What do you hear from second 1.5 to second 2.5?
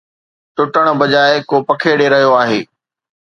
پکيڙي رهيو